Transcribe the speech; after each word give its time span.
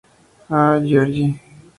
A. 0.59 0.79
Giorgi. 0.87 1.25